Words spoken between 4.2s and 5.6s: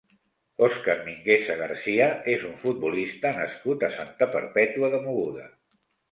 Perpètua de Mogoda.